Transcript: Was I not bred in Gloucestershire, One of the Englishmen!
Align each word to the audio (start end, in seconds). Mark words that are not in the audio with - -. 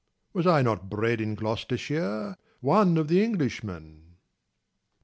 Was 0.33 0.47
I 0.47 0.63
not 0.63 0.89
bred 0.89 1.21
in 1.21 1.35
Gloucestershire, 1.35 2.35
One 2.59 2.97
of 2.97 3.07
the 3.07 3.23
Englishmen! 3.23 4.15